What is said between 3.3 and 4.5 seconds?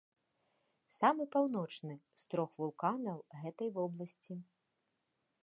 гэтай вобласці.